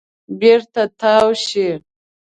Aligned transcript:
بېرته 0.39 0.83
تاو 0.99 1.27
شئ. 1.45 1.67